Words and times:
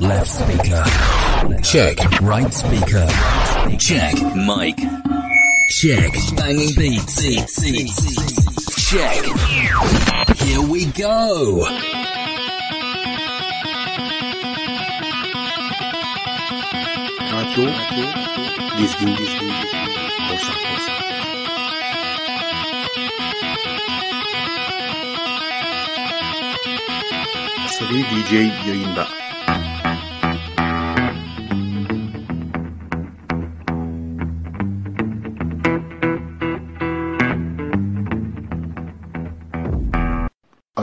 Left 0.00 0.28
speaker. 0.28 0.84
Check. 1.62 1.98
Right 2.20 2.54
speaker. 2.54 3.06
Check. 3.78 4.14
Mic. 4.34 4.76
Check. 5.70 6.12
Banging 6.36 6.74
beats. 6.76 7.20
Check. 8.88 9.24
Here 10.38 10.62
we 10.62 10.86
go. 10.86 11.66
Dizgin 18.78 19.16
Korsak 19.16 19.78
Korsak 20.28 20.98
Seri 27.68 28.04
DJ 28.10 28.32
yayında. 28.68 29.27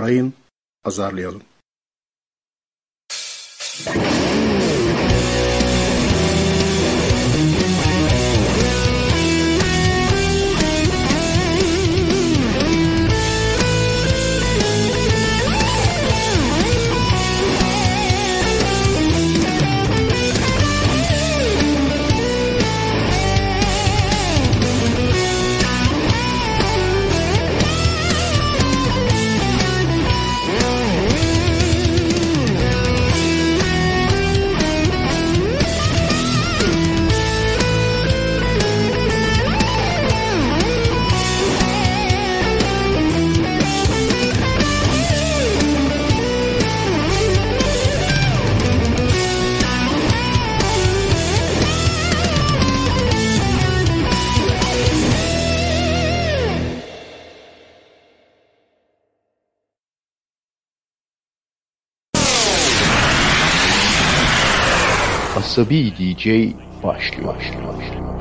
Arayın, 0.05 0.33
azarlayalım. 0.83 1.41
Asabi 65.45 65.93
DJ 65.97 66.25
başlıyor. 66.83 67.35
başlıyor, 67.35 67.73
başlıyor. 67.77 68.14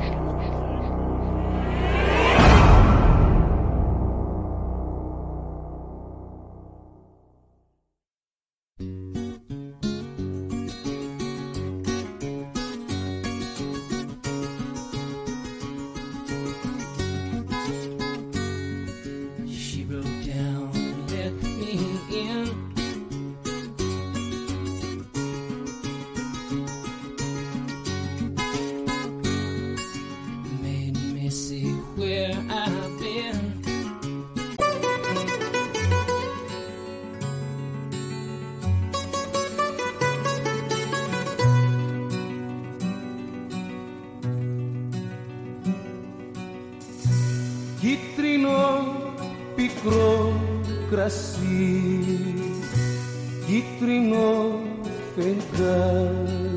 Κίτρινο 47.85 48.85
πικρό 49.55 50.33
κρασί. 50.89 51.93
Κίτρινο 53.45 54.59
φεγγάρι. 55.15 56.55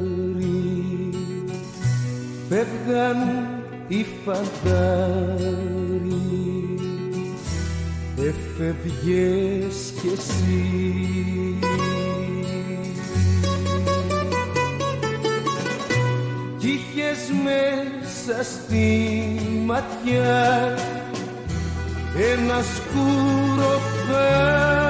Φεύγαν 2.48 3.48
οι 3.88 4.06
φαντάροι. 4.24 5.18
Έφευγες 8.16 9.92
κι 10.00 10.08
εσύ 10.16 10.78
Κι 17.18 17.32
είχες 17.32 17.42
μέσα 17.42 18.42
στη 18.42 19.40
ματιά. 19.64 20.78
Ένα 22.32 22.62
σκούρο 22.62 23.80
κάμπος, 24.06 24.87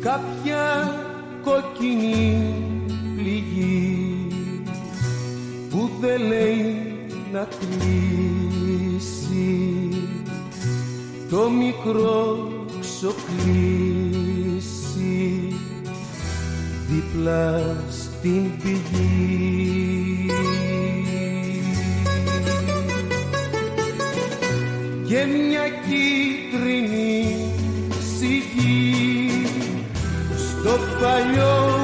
κάποια 0.00 0.94
κόκκινη 1.42 2.54
πληγή 3.16 4.26
που 5.70 5.90
δεν 6.00 6.20
λέει 6.22 6.74
να 7.32 7.48
κλείσει. 7.58 8.28
Το 11.30 11.50
μικρό 11.50 12.48
ξοκλήσει 12.80 13.90
δίπλα 16.88 17.76
στην 17.90 18.50
πηγή. 18.62 20.30
Και 25.06 25.26
μια 25.26 25.68
κίτρινη 25.68 27.00
Dopa 30.64 31.12
yo 31.36 31.80